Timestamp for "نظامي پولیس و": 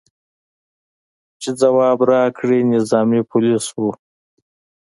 2.73-3.83